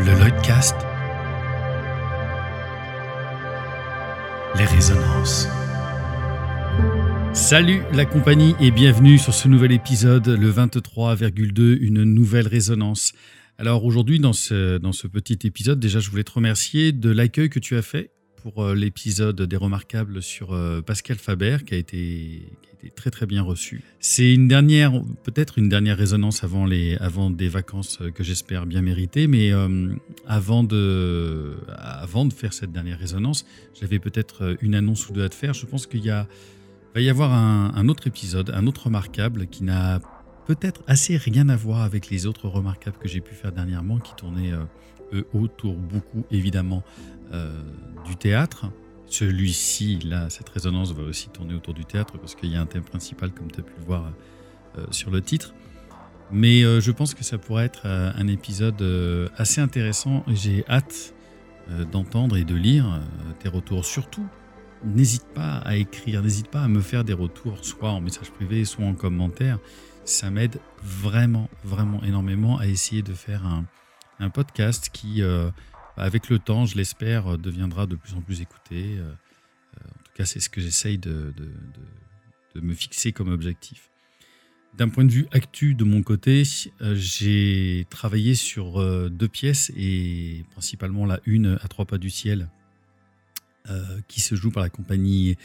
Le 0.00 0.18
Lloydcast. 0.18 0.76
Les 4.56 4.64
résonances. 4.64 5.46
Salut 7.34 7.82
la 7.92 8.06
compagnie 8.06 8.54
et 8.60 8.70
bienvenue 8.70 9.18
sur 9.18 9.34
ce 9.34 9.46
nouvel 9.46 9.72
épisode, 9.72 10.26
le 10.26 10.50
23,2, 10.50 11.76
une 11.82 12.04
nouvelle 12.04 12.48
résonance. 12.48 13.12
Alors 13.58 13.84
aujourd'hui 13.84 14.20
dans 14.20 14.32
ce, 14.32 14.78
dans 14.78 14.92
ce 14.92 15.06
petit 15.06 15.38
épisode, 15.44 15.78
déjà 15.78 16.00
je 16.00 16.08
voulais 16.08 16.24
te 16.24 16.32
remercier 16.32 16.92
de 16.92 17.10
l'accueil 17.10 17.50
que 17.50 17.58
tu 17.58 17.76
as 17.76 17.82
fait 17.82 18.10
pour 18.42 18.64
euh, 18.64 18.74
l'épisode 18.74 19.40
des 19.40 19.56
remarquables 19.56 20.22
sur 20.22 20.52
euh, 20.52 20.80
Pascal 20.80 21.16
Faber 21.16 21.58
qui 21.66 21.74
a 21.74 21.76
été, 21.76 22.42
très 22.96 23.10
très 23.10 23.26
bien 23.26 23.42
reçu. 23.42 23.82
C'est 24.00 24.32
une 24.32 24.48
dernière, 24.48 24.92
peut-être 25.22 25.58
une 25.58 25.68
dernière 25.68 25.96
résonance 25.96 26.42
avant, 26.44 26.66
les, 26.66 26.96
avant 26.96 27.30
des 27.30 27.48
vacances 27.48 27.98
que 28.14 28.24
j'espère 28.24 28.66
bien 28.66 28.82
méritées, 28.82 29.26
mais 29.26 29.52
euh, 29.52 29.94
avant, 30.26 30.64
de, 30.64 31.56
avant 31.76 32.24
de 32.24 32.32
faire 32.32 32.52
cette 32.52 32.72
dernière 32.72 32.98
résonance, 32.98 33.44
j'avais 33.78 33.98
peut-être 33.98 34.56
une 34.62 34.74
annonce 34.74 35.08
ou 35.08 35.12
deux 35.12 35.24
à 35.24 35.28
te 35.28 35.34
faire. 35.34 35.52
Je 35.54 35.66
pense 35.66 35.86
qu'il 35.86 36.04
y 36.04 36.10
a, 36.10 36.26
va 36.94 37.00
y 37.00 37.08
avoir 37.08 37.32
un, 37.32 37.88
autre 37.88 38.06
épisode, 38.06 38.50
un 38.54 38.66
autre 38.66 38.84
remarquable 38.84 39.46
qui 39.46 39.62
n'a 39.64 40.00
peut-être 40.46 40.82
assez 40.86 41.16
rien 41.16 41.48
à 41.48 41.56
voir 41.56 41.82
avec 41.82 42.10
les 42.10 42.26
autres 42.26 42.48
remarquables 42.48 42.98
que 42.98 43.08
j'ai 43.08 43.20
pu 43.20 43.34
faire 43.34 43.52
dernièrement, 43.52 43.98
qui 43.98 44.14
tournaient 44.14 44.52
autour 45.32 45.74
beaucoup 45.74 46.24
évidemment 46.30 46.82
du 48.04 48.16
théâtre. 48.16 48.66
Celui-ci, 49.10 49.98
là, 50.04 50.30
cette 50.30 50.48
résonance 50.48 50.92
va 50.92 51.02
aussi 51.02 51.28
tourner 51.30 51.54
autour 51.54 51.74
du 51.74 51.84
théâtre 51.84 52.16
parce 52.18 52.36
qu'il 52.36 52.50
y 52.50 52.56
a 52.56 52.60
un 52.60 52.66
thème 52.66 52.84
principal, 52.84 53.32
comme 53.32 53.50
tu 53.50 53.58
as 53.58 53.64
pu 53.64 53.72
le 53.78 53.84
voir 53.84 54.12
euh, 54.78 54.86
sur 54.92 55.10
le 55.10 55.20
titre. 55.20 55.52
Mais 56.30 56.62
euh, 56.62 56.80
je 56.80 56.92
pense 56.92 57.14
que 57.14 57.24
ça 57.24 57.36
pourrait 57.36 57.64
être 57.64 57.82
euh, 57.86 58.12
un 58.16 58.28
épisode 58.28 58.80
assez 59.36 59.60
intéressant 59.60 60.24
j'ai 60.28 60.64
hâte 60.68 61.14
d'entendre 61.92 62.36
et 62.36 62.44
de 62.44 62.54
lire 62.54 63.00
tes 63.40 63.48
retours. 63.48 63.84
Surtout, 63.84 64.26
n'hésite 64.84 65.26
pas 65.34 65.58
à 65.58 65.76
écrire, 65.76 66.22
n'hésite 66.22 66.48
pas 66.48 66.62
à 66.62 66.68
me 66.68 66.80
faire 66.80 67.04
des 67.04 67.12
retours, 67.12 67.64
soit 67.64 67.90
en 67.90 68.00
message 68.00 68.30
privé, 68.30 68.64
soit 68.64 68.84
en 68.84 68.94
commentaire. 68.94 69.58
Ça 70.04 70.30
m'aide 70.30 70.60
vraiment, 70.82 71.48
vraiment 71.64 72.02
énormément 72.02 72.58
à 72.58 72.66
essayer 72.66 73.02
de 73.02 73.14
faire 73.14 73.44
un, 73.46 73.66
podcast 74.30 74.90
qui 74.92 75.22
avec 76.00 76.30
le 76.30 76.38
temps, 76.38 76.66
je 76.66 76.76
l'espère, 76.76 77.34
euh, 77.34 77.36
deviendra 77.36 77.86
de 77.86 77.96
plus 77.96 78.14
en 78.14 78.22
plus 78.22 78.40
écouté. 78.40 78.96
Euh, 78.96 79.02
euh, 79.02 79.88
en 79.88 80.02
tout 80.04 80.12
cas, 80.14 80.24
c'est 80.24 80.40
ce 80.40 80.48
que 80.48 80.60
j'essaye 80.60 80.98
de, 80.98 81.32
me 82.54 82.74
fixer 82.74 83.12
comme 83.12 83.30
objectif. 83.30 83.90
D'un 84.76 84.88
point 84.88 85.04
de 85.04 85.12
vue 85.12 85.26
actu 85.32 85.74
de 85.74 85.84
mon 85.84 86.02
côté, 86.02 86.44
j'ai 86.80 87.86
travaillé 87.90 88.36
sur 88.36 88.80
deux 89.10 89.26
pièces 89.26 89.72
et 89.76 90.44
principalement 90.52 91.06
la 91.06 91.18
une 91.26 91.58
à 91.60 91.66
trois 91.66 91.86
pas 91.86 91.98
du 91.98 92.08
ciel 92.08 92.48
qui 94.06 94.20
se 94.20 94.36
joue 94.36 94.52
par 94.52 94.62
la 94.62 94.68
compagnie 94.68 95.36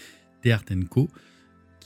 Théâtre 0.41 0.73
Co 0.89 1.09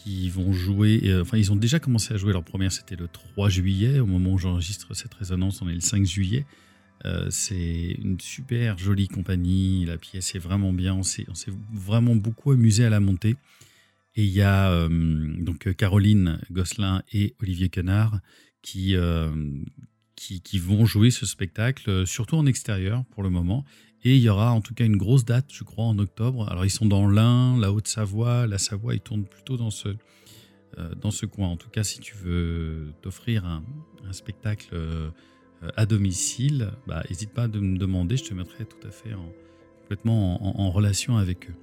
qui 0.04 0.30
vont 0.30 0.54
jouer, 0.54 1.14
enfin 1.22 1.38
ils 1.38 1.52
ont 1.52 1.56
déjà 1.56 1.80
commencé 1.80 2.14
à 2.14 2.18
jouer 2.18 2.32
leur 2.32 2.44
première, 2.44 2.72
c'était 2.72 2.96
le 2.96 3.08
3 3.08 3.50
juillet, 3.50 4.00
au 4.00 4.06
moment 4.06 4.34
où 4.34 4.38
j'enregistre 4.38 4.94
cette 4.94 5.14
résonance, 5.14 5.62
on 5.62 5.70
est 5.70 5.74
le 5.74 5.82
5 5.82 6.06
juillet. 6.06 6.46
Euh, 7.06 7.28
c'est 7.30 7.98
une 8.02 8.20
super 8.20 8.78
jolie 8.78 9.08
compagnie. 9.08 9.86
La 9.86 9.98
pièce 9.98 10.36
est 10.36 10.40
vraiment 10.40 10.74
bien. 10.74 10.96
On 10.96 11.04
s'est, 11.04 11.26
vraiment 11.74 12.16
beaucoup 12.16 12.52
amusé 12.52 12.86
à 12.86 12.90
la 12.90 13.00
monter. 13.00 13.36
Et 14.16 14.24
il 14.24 14.32
y 14.32 14.42
a 14.42 14.72
euh, 14.72 14.90
donc 14.90 15.74
Caroline 15.76 16.40
Gosselin 16.52 17.04
et 17.14 17.36
Olivier 17.42 17.70
Quenard 17.70 18.20
euh, 18.76 19.32
qui, 20.16 20.42
qui, 20.42 20.60
vont 20.60 20.86
jouer 20.86 21.12
ce 21.12 21.26
spectacle, 21.26 22.06
surtout 22.06 22.36
en 22.36 22.46
extérieur 22.46 23.06
pour 23.12 23.24
le 23.24 23.30
moment. 23.30 23.64
Et 24.04 24.16
il 24.16 24.22
y 24.22 24.30
aura 24.30 24.52
en 24.52 24.62
tout 24.62 24.74
cas 24.74 24.86
une 24.86 24.98
grosse 24.98 25.26
date, 25.26 25.48
je 25.52 25.64
crois, 25.64 25.86
en 25.86 25.98
octobre. 26.00 26.50
Alors 26.50 26.66
ils 26.66 26.70
sont 26.70 26.86
dans 26.86 27.08
l'Ain, 27.08 27.58
la 27.60 27.72
Haute-Savoie. 27.72 28.48
La 28.48 28.58
Savoie, 28.58 28.96
ils 28.96 29.02
tournent 29.02 29.26
plutôt 29.26 29.58
dans 29.58 29.72
ce, 29.72 29.90
dans 31.02 31.12
ce 31.12 31.26
coin. 31.26 31.48
En 31.48 31.58
tout 31.58 31.70
cas, 31.70 31.84
si 31.84 32.00
tu 32.00 32.16
veux 32.16 32.94
t'offrir 33.02 33.46
un, 33.46 33.64
un 34.08 34.14
spectacle 34.14 34.76
euh, 35.64 35.70
à 35.76 35.86
domicile, 35.86 36.72
bah, 36.88 37.04
n'hésite 37.10 37.32
pas 37.32 37.44
à 37.44 37.48
me 37.48 37.78
demander, 37.78 38.16
je 38.16 38.24
te 38.24 38.34
mettrai 38.34 38.66
tout 38.66 38.88
à 38.88 38.92
fait 38.92 39.14
en, 39.14 39.30
complètement 39.82 40.62
en, 40.62 40.72
relation 40.72 41.18
avec 41.18 41.50
eux. 41.50 41.56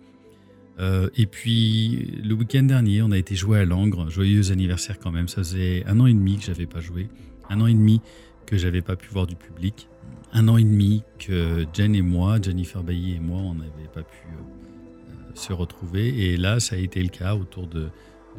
Euh, 0.79 1.09
et 1.17 1.25
puis 1.25 2.21
le 2.23 2.35
week-end 2.35 2.65
dernier, 2.65 3.01
on 3.01 3.11
a 3.11 3.17
été 3.17 3.35
joué 3.35 3.61
à 3.61 3.65
Langres. 3.65 4.11
Joyeux 4.11 4.53
anniversaire 4.53 4.99
quand 4.99 5.13
même. 5.13 5.29
Ça 5.29 5.39
faisait 5.39 5.85
un 5.87 5.99
an 6.01 6.07
et 6.07 6.13
demi 6.13 6.37
que 6.37 6.45
j'avais 6.45 6.67
pas 6.67 6.81
joué, 6.81 7.09
un 7.49 7.61
an 7.61 7.67
et 7.67 7.73
demi 7.73 8.03
que 8.47 8.57
j'avais 8.57 8.83
pas 8.83 8.97
pu 8.97 9.09
voir 9.11 9.27
du 9.27 9.37
public, 9.37 9.89
un 10.33 10.49
an 10.49 10.57
et 10.57 10.65
demi 10.65 11.03
que 11.19 11.67
Jen 11.73 11.95
et 11.95 12.03
moi, 12.03 12.39
Jennifer 12.41 12.83
Bailly 12.83 13.17
et 13.17 13.21
moi, 13.21 13.39
on 13.41 13.55
n'avait 13.55 13.89
pas 13.93 14.03
pu 14.03 14.27
euh, 14.29 15.13
se 15.35 15.53
retrouver. 15.53 16.09
Et 16.09 16.37
là, 16.37 16.61
ça 16.61 16.77
a 16.77 16.79
été 16.79 17.03
le 17.03 17.09
cas 17.09 17.35
autour 17.35 17.67
de 17.67 17.89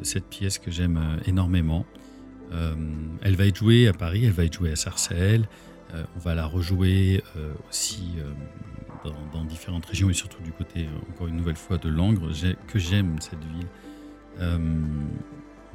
cette 0.02 0.26
pièce 0.26 0.58
que 0.58 0.70
j'aime 0.70 1.18
énormément. 1.26 1.86
Euh, 2.52 2.74
elle 3.22 3.36
va 3.36 3.46
être 3.46 3.56
jouée 3.56 3.88
à 3.88 3.92
Paris, 3.92 4.24
elle 4.24 4.32
va 4.32 4.44
être 4.44 4.54
jouée 4.54 4.72
à 4.72 4.76
Sarcelles. 4.76 5.48
Euh, 5.94 6.04
on 6.16 6.18
va 6.18 6.34
la 6.34 6.46
rejouer 6.46 7.22
euh, 7.36 7.52
aussi 7.68 8.16
dans, 9.32 9.44
différentes 9.44 9.86
régions 9.86 10.10
et 10.10 10.14
surtout 10.14 10.42
du 10.42 10.52
côté, 10.52 10.86
encore 11.10 11.28
une 11.28 11.36
nouvelle 11.36 11.56
fois, 11.56 11.78
de 11.78 11.88
Langres, 11.88 12.30
que 12.66 12.78
j'aime 12.78 13.16
cette 13.20 13.42
ville. 13.44 13.68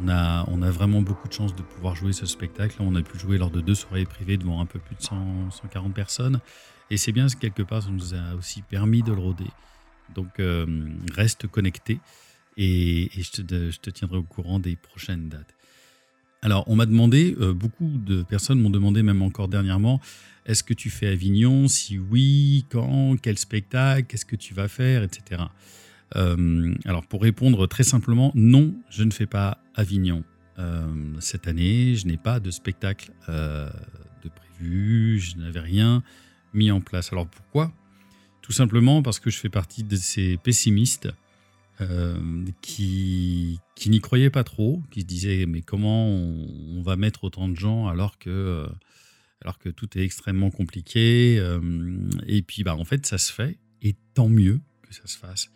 On 0.01 0.07
a, 0.09 0.71
vraiment 0.71 1.01
beaucoup 1.01 1.27
de 1.27 1.33
chance 1.33 1.55
de 1.55 1.61
pouvoir 1.61 1.95
jouer 1.95 2.13
ce 2.13 2.25
spectacle. 2.25 2.77
On 2.79 2.95
a 2.95 3.01
pu 3.01 3.17
jouer 3.17 3.37
lors 3.37 3.51
de 3.51 3.61
deux 3.61 3.75
soirées 3.75 4.05
privées 4.05 4.37
devant 4.37 4.59
un 4.61 4.65
peu 4.65 4.79
plus 4.79 4.95
de 4.95 5.01
140 5.01 5.93
personnes. 5.93 6.39
Et 6.89 6.97
c'est 6.97 7.11
bien, 7.11 7.27
quelque 7.27 7.63
part, 7.63 7.83
ça 7.83 7.89
nous 7.89 8.13
a 8.13 8.35
aussi 8.37 8.61
permis 8.61 9.01
de 9.03 9.11
le 9.11 9.19
rôder. 9.19 9.47
Donc, 10.15 10.41
reste 11.15 11.47
connecté 11.47 11.99
et, 12.57 13.09
je, 13.15 13.41
te, 13.41 13.71
je, 13.71 13.79
te, 13.79 13.89
tiendrai 13.89 14.17
au 14.17 14.23
courant 14.23 14.59
des 14.59 14.75
prochaines 14.75 15.29
dates. 15.29 15.55
Alors, 16.41 16.65
on 16.67 16.75
m'a 16.75 16.85
demandé, 16.85 17.35
euh, 17.39 17.53
beaucoup 17.53 17.87
de 17.87 18.21
personnes 18.21 18.59
m'ont 18.59 18.69
demandé, 18.69 19.01
même 19.01 19.21
encore 19.21 19.47
dernièrement, 19.47 20.01
est-ce 20.45 20.61
que 20.61 20.73
tu 20.73 20.89
fais 20.89 21.07
Avignon? 21.07 21.69
Si 21.69 21.97
oui, 21.97 22.65
quand? 22.69 23.15
Quel 23.21 23.37
spectacle? 23.37 24.07
Qu'est-ce 24.07 24.25
que 24.25 24.35
tu 24.35 24.53
vas 24.53 24.67
faire? 24.67 25.03
Etc. 25.03 25.41
Euh, 26.15 26.73
alors, 26.85 27.05
pour 27.05 27.21
répondre 27.21 27.67
très 27.67 27.83
simplement, 27.83 28.31
non, 28.35 28.75
je 28.89 29.03
ne 29.03 29.11
fais 29.11 29.25
pas 29.25 29.57
Avignon. 29.75 30.23
Euh, 30.59 30.85
cette 31.19 31.47
année, 31.47 31.95
je 31.95 32.05
n'ai 32.05 32.17
pas 32.17 32.39
de 32.39 32.51
spectacle 32.51 33.11
de 33.27 34.29
prévu, 34.29 35.19
je 35.19 35.37
n'avais 35.37 35.59
rien 35.59 36.03
mis 36.53 36.71
en 36.71 36.81
place. 36.81 37.11
Alors, 37.11 37.27
pourquoi? 37.27 37.71
Tout 38.41 38.51
simplement 38.51 39.01
parce 39.01 39.19
que 39.19 39.29
je 39.29 39.37
fais 39.37 39.49
partie 39.49 39.83
de 39.83 39.95
ces 39.95 40.37
pessimistes 40.37 41.09
euh, 41.81 42.45
qui, 42.61 43.59
n'y 43.87 43.99
croyaient 43.99 44.29
pas 44.29 44.43
trop, 44.43 44.81
qui 44.91 45.01
se 45.01 45.05
disaient 45.05 45.45
mais 45.47 45.61
comment 45.61 46.07
on, 46.07 46.81
va 46.83 46.95
mettre 46.95 47.23
autant 47.23 47.49
de 47.49 47.55
gens 47.55 47.87
alors 47.87 48.19
que, 48.19 48.29
euh, 48.29 48.67
alors 49.41 49.57
que 49.57 49.69
tout 49.69 49.97
est 49.97 50.01
extrêmement 50.01 50.51
compliqué. 50.51 51.37
Euh, 51.39 51.59
et 52.27 52.41
puis 52.43 52.63
bah, 52.63 52.75
en 52.75 52.85
fait 52.85 53.05
ça 53.05 53.17
se 53.17 53.31
fait, 53.31 53.57
et 53.81 53.95
tant 54.13 54.29
mieux 54.29 54.59
que 54.87 54.93
ça 54.93 55.07
se 55.07 55.17
fasse. 55.17 55.49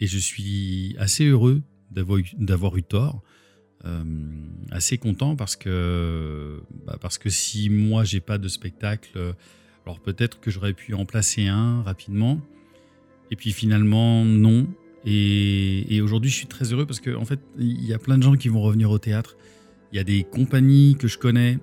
Et 0.00 0.06
je 0.06 0.18
suis 0.18 0.96
assez 0.98 1.26
heureux 1.26 1.62
d'avoir 1.90 2.76
eu 2.76 2.82
tort. 2.82 3.22
assez 4.70 4.98
content 4.98 5.36
parce 5.36 5.56
que, 5.56 6.62
bah, 6.86 6.98
parce 7.00 7.18
que 7.18 7.30
si 7.30 7.70
moi 7.70 8.04
j'ai 8.04 8.20
pas 8.20 8.38
de 8.38 8.48
spectacle, 8.48 9.34
alors 9.84 10.00
peut-être 10.00 10.40
que 10.40 10.50
j'aurais 10.50 10.72
pu 10.72 10.94
en 10.94 11.04
placer 11.04 11.46
un 11.46 11.82
rapidement. 11.82 12.40
Et 13.30 13.36
puis 13.36 13.52
finalement, 13.52 14.24
non. 14.24 14.68
Et, 15.04 16.00
aujourd'hui, 16.02 16.30
je 16.30 16.36
suis 16.36 16.46
très 16.46 16.72
heureux 16.72 16.86
parce 16.86 17.00
qu'en 17.00 17.22
en 17.22 17.24
fait, 17.24 17.40
il 17.58 17.84
y 17.84 17.92
a 17.92 17.98
plein 17.98 18.18
de 18.18 18.22
gens 18.22 18.34
qui 18.34 18.48
vont 18.48 18.60
revenir 18.60 18.90
au 18.90 18.98
théâtre. 18.98 19.36
Il 19.92 19.96
y 19.96 19.98
a 19.98 20.04
des 20.04 20.22
compagnies 20.22 20.96
que 20.98 21.08
je 21.08 21.18
connais, 21.18 21.58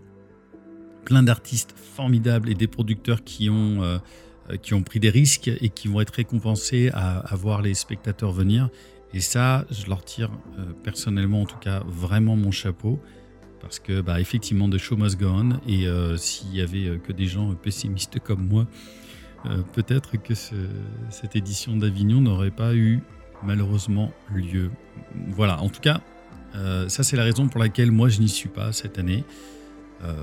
plein 1.05 1.23
d'artistes 1.23 1.73
formidables 1.75 2.49
et 2.49 2.55
des 2.55 2.67
producteurs 2.67 3.23
qui 3.23 3.49
ont, 3.49 3.81
euh, 3.83 3.97
qui 4.57 4.73
ont 4.73 4.83
pris 4.83 4.99
des 4.99 5.09
risques 5.09 5.47
et 5.47 5.69
qui 5.69 5.87
vont 5.87 6.01
être 6.01 6.13
récompensés 6.13 6.89
à, 6.93 7.35
voir 7.35 7.61
les 7.61 7.73
spectateurs 7.73 8.31
venir. 8.31 8.69
Et 9.13 9.21
ça, 9.21 9.65
je 9.71 9.87
leur 9.87 10.03
tire 10.03 10.29
euh, 10.57 10.65
personnellement, 10.83 11.41
en 11.41 11.45
tout 11.45 11.57
cas, 11.57 11.83
vraiment 11.87 12.35
mon 12.35 12.51
chapeau. 12.51 12.99
Parce 13.59 13.79
que, 13.79 14.01
bah, 14.01 14.21
effectivement, 14.21 14.69
The 14.69 14.77
Show 14.77 14.97
Must 14.97 15.19
Go 15.19 15.27
On. 15.27 15.59
Et 15.67 15.87
euh, 15.87 16.15
s'il 16.17 16.55
y 16.55 16.61
avait 16.61 16.99
que 16.99 17.11
des 17.11 17.25
gens 17.25 17.53
pessimistes 17.55 18.19
comme 18.19 18.47
moi, 18.47 18.67
peut-être 19.73 20.17
que 20.17 20.33
cette 20.33 21.35
édition 21.35 21.77
d'Avignon 21.77 22.19
n'aurait 22.19 22.51
pas 22.51 22.75
eu 22.75 22.99
malheureusement 23.43 24.11
lieu. 24.33 24.69
Voilà, 25.29 25.61
en 25.61 25.69
tout 25.69 25.79
cas, 25.79 26.01
euh, 26.55 26.89
ça 26.89 27.03
c'est 27.03 27.15
la 27.15 27.23
raison 27.23 27.47
pour 27.47 27.59
laquelle 27.59 27.91
moi 27.91 28.09
je 28.09 28.19
n'y 28.19 28.29
suis 28.29 28.49
pas 28.49 28.71
cette 28.71 28.97
année. 28.97 29.23
Euh, 30.03 30.13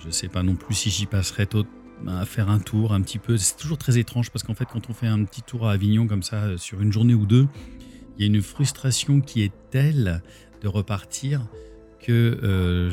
je 0.00 0.06
ne 0.06 0.12
sais 0.12 0.28
pas 0.28 0.42
non 0.42 0.54
plus 0.54 0.74
si 0.74 0.90
j'y 0.90 1.06
passerai 1.06 1.46
tôt 1.46 1.64
à 2.06 2.24
faire 2.26 2.50
un 2.50 2.58
tour 2.58 2.92
un 2.92 3.00
petit 3.00 3.18
peu. 3.18 3.36
C'est 3.36 3.56
toujours 3.56 3.78
très 3.78 3.98
étrange 3.98 4.30
parce 4.30 4.42
qu'en 4.42 4.54
fait 4.54 4.66
quand 4.66 4.90
on 4.90 4.92
fait 4.92 5.06
un 5.06 5.24
petit 5.24 5.42
tour 5.42 5.68
à 5.68 5.72
Avignon 5.72 6.06
comme 6.06 6.22
ça 6.22 6.44
euh, 6.44 6.56
sur 6.56 6.80
une 6.80 6.92
journée 6.92 7.14
ou 7.14 7.26
deux, 7.26 7.46
il 8.16 8.22
y 8.22 8.24
a 8.24 8.26
une 8.34 8.42
frustration 8.42 9.20
qui 9.20 9.42
est 9.42 9.52
telle 9.70 10.22
de 10.62 10.68
repartir 10.68 11.46
que 12.00 12.90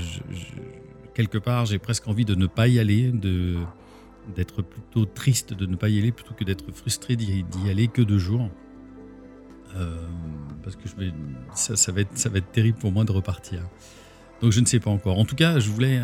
quelque 1.13 1.37
part 1.37 1.65
j'ai 1.65 1.77
presque 1.77 2.07
envie 2.07 2.25
de 2.25 2.33
ne 2.33 2.47
pas 2.47 2.67
y 2.67 2.79
aller, 2.79 3.11
de, 3.11 3.57
d'être 4.35 4.61
plutôt 4.61 5.05
triste 5.05 5.53
de 5.53 5.65
ne 5.65 5.75
pas 5.75 5.89
y 5.89 5.99
aller 5.99 6.11
plutôt 6.11 6.33
que 6.33 6.43
d'être 6.43 6.71
frustré 6.71 7.15
d'y 7.15 7.69
aller 7.69 7.87
que 7.87 8.01
deux 8.01 8.17
jours. 8.17 8.49
Euh, 9.75 9.95
parce 10.63 10.75
que 10.75 10.87
ça, 11.55 11.91
va 11.91 12.01
être, 12.01 12.17
ça 12.17 12.29
va 12.29 12.39
être 12.39 12.51
terrible 12.51 12.77
pour 12.77 12.91
moi 12.91 13.03
de 13.03 13.11
repartir. 13.11 13.61
Donc 14.41 14.51
je 14.51 14.59
ne 14.59 14.65
sais 14.65 14.79
pas 14.79 14.89
encore. 14.89 15.17
En 15.17 15.25
tout 15.25 15.35
cas, 15.35 15.59
je 15.59 15.69
voulais, 15.69 16.01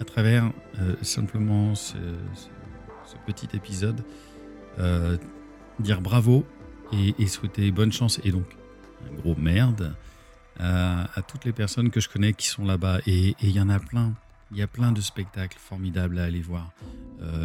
à 0.00 0.04
travers 0.04 0.50
euh, 0.80 0.94
simplement 1.02 1.74
ce, 1.74 1.96
petit 3.26 3.48
épisode, 3.54 4.02
euh, 4.78 5.16
dire 5.80 6.00
bravo 6.00 6.46
et, 6.92 7.26
souhaiter 7.26 7.70
bonne 7.70 7.92
chance 7.92 8.20
et 8.24 8.30
donc 8.30 8.46
un 9.10 9.14
gros 9.14 9.34
merde 9.36 9.94
à, 10.58 11.08
toutes 11.26 11.44
les 11.44 11.52
personnes 11.52 11.90
que 11.90 12.00
je 12.00 12.08
connais 12.08 12.32
qui 12.32 12.46
sont 12.46 12.64
là-bas. 12.64 13.00
Et 13.06 13.36
il 13.42 13.50
y 13.50 13.60
en 13.60 13.68
a 13.68 13.78
plein. 13.78 14.14
Il 14.50 14.56
y 14.56 14.62
a 14.62 14.66
plein 14.66 14.92
de 14.92 15.00
spectacles 15.00 15.58
formidables 15.58 16.18
à 16.18 16.24
aller 16.24 16.40
voir. 16.40 16.72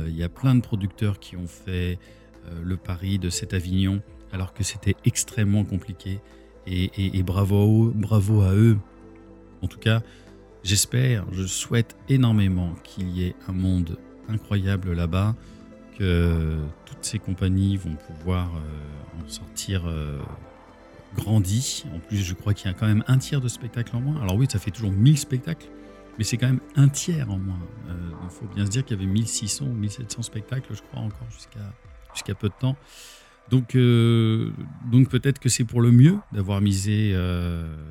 Il 0.08 0.16
y 0.16 0.24
a 0.24 0.30
plein 0.30 0.56
de 0.56 0.62
producteurs 0.62 1.20
qui 1.20 1.36
ont 1.36 1.48
fait 1.48 2.00
le 2.64 2.78
pari 2.78 3.20
de 3.20 3.30
cet 3.30 3.54
Avignon 3.54 4.02
alors 4.34 4.54
que 4.54 4.64
c'était 4.64 4.96
extrêmement 5.06 5.64
compliqué. 5.64 6.20
Et, 6.66 7.24
bravo, 7.24 7.92
bravo 7.94 8.42
à 8.42 8.54
eux. 8.54 8.78
En 9.62 9.68
tout 9.68 9.80
cas, 9.80 10.02
j'espère, 10.64 11.26
je 11.32 11.44
souhaite 11.44 11.96
énormément 12.10 12.74
qu'il 12.84 13.10
y 13.10 13.26
ait 13.26 13.36
un 13.48 13.54
monde 13.54 13.98
incroyable 14.30 14.94
là-bas, 14.94 15.36
que 15.98 16.58
toutes 16.86 17.04
ces 17.04 17.20
compagnies 17.20 17.78
vont 17.78 17.96
pouvoir 17.96 18.52
euh, 18.56 19.24
en 19.24 19.28
sortir 19.28 19.84
euh, 19.86 20.20
grandis. 21.16 21.86
En 21.94 22.00
plus, 22.00 22.18
je 22.18 22.34
crois 22.34 22.54
qu'il 22.54 22.68
y 22.68 22.74
a 22.74 22.74
quand 22.74 22.88
même 22.88 23.04
un 23.08 23.18
tiers 23.18 23.42
de 23.42 23.48
spectacles 23.48 23.96
en 23.96 24.02
moins. 24.02 24.22
Alors 24.22 24.36
oui, 24.36 24.48
ça 24.50 24.60
fait 24.60 24.72
toujours 24.72 24.92
1000 24.92 25.18
spectacles, 25.18 25.68
mais 26.18 26.24
c'est 26.24 26.38
quand 26.38 26.48
même 26.48 26.62
un 26.76 26.90
tiers 26.90 27.30
en 27.30 27.38
moins. 27.38 27.60
Il 27.88 27.92
euh, 27.92 28.30
faut 28.30 28.48
bien 28.56 28.66
se 28.66 28.72
dire 28.72 28.86
qu'il 28.86 28.98
y 28.98 29.04
avait 29.04 29.12
1600 29.12 29.66
ou 29.66 29.74
1700 29.74 30.24
spectacles, 30.24 30.74
je 30.74 30.82
crois, 30.82 31.02
encore 31.02 31.28
jusqu'à 31.30 32.36
peu 32.36 32.50
de 32.50 32.54
temps. 32.60 32.76
Donc, 33.50 33.76
euh, 33.76 34.52
donc 34.90 35.10
peut-être 35.10 35.40
que 35.40 35.50
c'est 35.50 35.66
pour 35.66 35.82
le 35.82 35.92
mieux 35.92 36.18
d'avoir 36.32 36.62
misé 36.62 37.16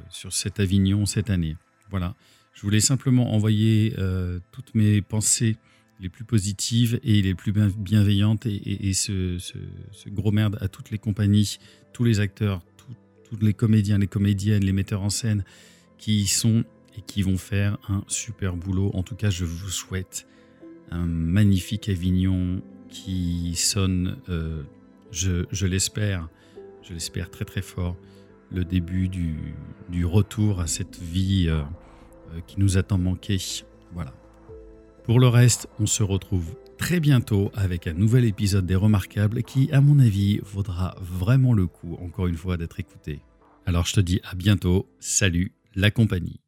sur 0.09 0.33
cet 0.33 0.61
Avignon 0.61 1.07
cette 1.07 1.31
année. 1.31 1.57
Voilà. 1.91 2.15
Je 2.53 2.63
voulais 2.63 2.81
simplement 2.81 3.35
envoyer 3.35 3.95
euh, 3.99 4.39
toutes 4.53 4.75
mes 4.75 5.03
pensées 5.03 5.57
les 6.01 6.09
plus 6.09 6.25
positives 6.25 6.99
et 7.05 7.23
les 7.23 7.35
plus 7.35 7.53
bienveillantes 7.53 8.47
et, 8.47 8.93
ce, 8.93 9.39
gros 10.09 10.33
merde 10.33 10.59
à 10.61 10.69
toutes 10.69 10.91
les 10.91 10.99
compagnies, 10.99 11.59
tous 11.93 12.03
les 12.03 12.19
acteurs, 12.19 12.63
tous 13.25 13.39
les 13.41 13.55
comédiens, 13.55 13.99
les 13.99 14.09
comédiennes, 14.09 14.65
les 14.65 14.73
metteurs 14.73 15.03
en 15.03 15.11
scène 15.11 15.45
qui 15.99 16.23
y 16.23 16.27
sont 16.27 16.65
et 16.99 17.03
qui 17.03 17.23
vont 17.23 17.39
faire 17.39 17.79
un 17.89 18.03
super 18.09 18.57
boulot. 18.57 18.91
En 18.95 19.05
tout 19.05 19.15
cas, 19.15 19.31
je 19.31 19.45
vous 19.45 19.71
souhaite 19.71 20.27
un 20.91 21.07
magnifique 21.07 21.89
Avignon 21.89 22.63
qui 22.89 23.55
sonne 23.55 24.17
je, 25.13 25.67
l'espère, 25.67 26.29
je 26.83 26.95
l'espère 26.95 27.31
très 27.31 27.45
très 27.45 27.63
fort, 27.63 27.97
le 28.51 28.65
début 28.65 29.09
du, 29.09 30.05
retour 30.05 30.61
à 30.61 30.67
cette 30.67 30.99
vie 30.99 31.47
euh, 31.49 31.61
euh, 31.61 31.65
qui 32.47 32.61
nous 32.61 32.79
a 32.79 32.83
tant 32.83 32.99
manqué. 32.99 33.39
Voilà. 33.93 34.13
Pour 35.05 35.19
le 35.19 35.29
reste, 35.29 35.69
on 35.81 35.87
se 35.87 36.03
retrouve 36.03 36.55
très 36.79 37.01
bientôt 37.01 37.51
avec 37.55 37.87
un 37.87 37.93
nouvel 37.93 38.25
épisode 38.25 38.67
des 38.67 38.75
Remarquables 38.75 39.43
qui, 39.43 39.71
à 39.73 39.81
mon 39.81 39.99
avis, 39.99 40.41
vaudra 40.45 40.95
vraiment 41.01 41.53
le 41.53 41.67
coup, 41.67 41.97
encore 42.01 42.27
une 42.27 42.37
fois, 42.37 42.57
d'être 42.57 42.81
écouté. 42.81 43.21
Alors 43.67 43.87
je 43.87 43.95
te 43.95 44.01
dis 44.01 44.21
à 44.25 44.35
bientôt, 44.35 44.89
salut 44.99 45.53
la 45.75 45.91
compagnie. 45.91 46.41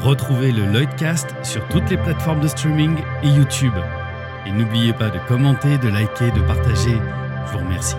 Retrouvez 0.00 0.50
le 0.50 0.66
Lloydcast 0.72 1.28
sur 1.44 1.66
toutes 1.68 1.88
les 1.90 1.96
plateformes 1.96 2.40
de 2.40 2.48
streaming 2.48 2.96
et 3.22 3.28
YouTube. 3.28 3.74
Et 4.46 4.50
n'oubliez 4.50 4.92
pas 4.92 5.10
de 5.10 5.18
commenter, 5.28 5.78
de 5.78 5.88
liker, 5.88 6.32
de 6.32 6.40
partager. 6.46 6.96
Je 7.46 7.52
vous 7.52 7.58
remercie. 7.58 7.96